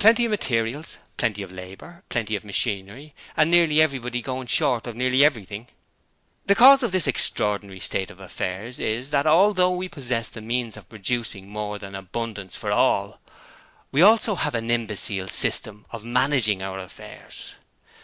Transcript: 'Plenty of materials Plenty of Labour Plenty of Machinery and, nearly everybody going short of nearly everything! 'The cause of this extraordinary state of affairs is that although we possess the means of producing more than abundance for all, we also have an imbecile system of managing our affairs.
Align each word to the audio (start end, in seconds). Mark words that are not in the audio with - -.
'Plenty 0.00 0.24
of 0.24 0.32
materials 0.32 0.98
Plenty 1.16 1.44
of 1.44 1.52
Labour 1.52 2.02
Plenty 2.08 2.34
of 2.34 2.44
Machinery 2.44 3.14
and, 3.36 3.48
nearly 3.52 3.80
everybody 3.80 4.20
going 4.20 4.48
short 4.48 4.84
of 4.88 4.96
nearly 4.96 5.24
everything! 5.24 5.68
'The 6.46 6.56
cause 6.56 6.82
of 6.82 6.90
this 6.90 7.06
extraordinary 7.06 7.78
state 7.78 8.10
of 8.10 8.18
affairs 8.18 8.80
is 8.80 9.10
that 9.10 9.28
although 9.28 9.70
we 9.70 9.88
possess 9.88 10.28
the 10.28 10.40
means 10.42 10.76
of 10.76 10.88
producing 10.88 11.48
more 11.48 11.78
than 11.78 11.94
abundance 11.94 12.56
for 12.56 12.72
all, 12.72 13.20
we 13.92 14.02
also 14.02 14.34
have 14.34 14.56
an 14.56 14.72
imbecile 14.72 15.28
system 15.28 15.86
of 15.92 16.02
managing 16.02 16.62
our 16.64 16.80
affairs. 16.80 17.54